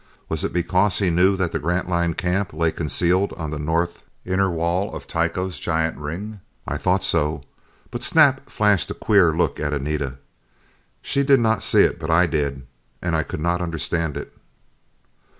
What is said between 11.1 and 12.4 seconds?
did not see it, but I